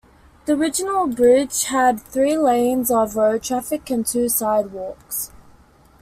The 0.47 0.53
original 0.53 1.05
bridge 1.05 1.65
had 1.65 1.99
three 1.99 2.35
lanes 2.35 2.89
of 2.89 3.15
road 3.15 3.43
traffic 3.43 3.91
and 3.91 4.03
two 4.03 4.29
sidewalks. 4.29 5.31